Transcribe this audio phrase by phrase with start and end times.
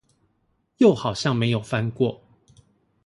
[0.77, 2.19] 又好像沒有翻過